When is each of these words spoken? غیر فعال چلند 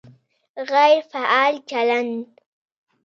غیر 0.71 1.01
فعال 1.11 1.59
چلند 1.69 2.33